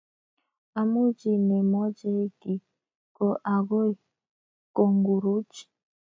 [0.79, 2.61] Amu chi nemochei kiy
[3.15, 3.91] ko agoi
[4.75, 5.55] konguruch